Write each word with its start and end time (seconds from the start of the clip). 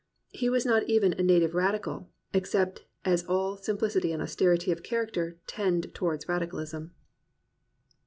He 0.31 0.49
was 0.49 0.65
not 0.65 0.81
even 0.89 1.13
a 1.13 1.21
native 1.21 1.53
radical, 1.53 2.09
except 2.33 2.85
as 3.05 3.23
all 3.25 3.55
simplicity 3.55 4.11
and 4.11 4.19
austerity 4.19 4.71
of 4.71 4.81
character 4.81 5.37
tend 5.45 5.93
towards 5.93 6.27
radicalism. 6.27 6.95